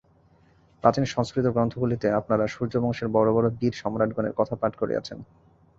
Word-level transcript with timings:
প্রাচীন 0.83 1.05
সংস্কৃত 1.05 1.45
গ্রন্থগুলিতে 1.47 2.07
আপনারা 2.11 2.45
সূর্যবংশের 2.47 3.07
বড় 3.07 3.29
বড় 3.33 3.47
বীর 3.49 3.73
সম্রাটগণের 3.73 4.37
কথা 4.37 4.55
পাঠ 4.55 4.71
করিয়াছেন। 4.75 5.17